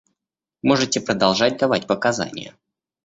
Можете 0.63 0.99
продолжать 0.99 1.57
давать 1.59 1.85
показания. 1.85 2.55